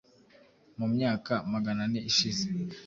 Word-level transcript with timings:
Mu 0.77 0.85
myaka 0.93 1.33
Magana 1.51 1.81
ane 1.87 1.99
ishize 2.11 2.43